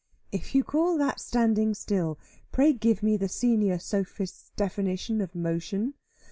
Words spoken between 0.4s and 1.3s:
you call that